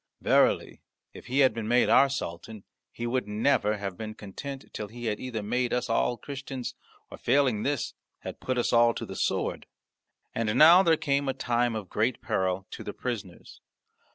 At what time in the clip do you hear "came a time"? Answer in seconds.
10.97-11.75